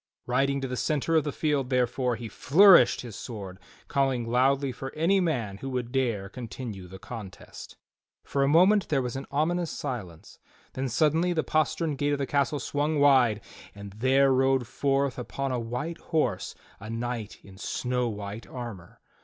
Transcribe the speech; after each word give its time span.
Riding 0.25 0.61
to 0.61 0.67
the 0.67 0.75
centre 0.77 1.15
of 1.15 1.25
the 1.25 1.31
field, 1.31 1.69
therefore, 1.69 2.15
he 2.15 2.27
fiourished 2.27 3.01
his 3.01 3.15
sword 3.15 3.59
calling 3.87 4.27
loudly 4.27 4.71
for 4.71 4.91
any 4.95 5.19
man 5.19 5.57
who 5.59 5.69
would 5.69 5.91
dare 5.91 6.27
continue 6.27 6.87
the 6.87 6.97
contest. 6.97 7.77
For 8.23 8.41
a 8.41 8.47
moment 8.47 8.89
there 8.89 9.03
was 9.03 9.15
an 9.15 9.27
ominous 9.29 9.69
silence, 9.69 10.39
then 10.73 10.89
suddenly 10.89 11.33
the 11.33 11.43
postern 11.43 11.95
gate 11.97 12.13
of 12.13 12.17
the 12.17 12.25
castle 12.25 12.59
swung 12.59 12.97
wide 12.97 13.41
and 13.75 13.93
there 13.93 14.33
rode 14.33 14.65
forth 14.65 15.19
upon 15.19 15.51
a 15.51 15.59
white 15.59 15.99
horse 15.99 16.55
a 16.79 16.89
knight 16.89 17.37
in 17.43 17.59
snow 17.59 18.09
white 18.09 18.47
armor. 18.47 18.99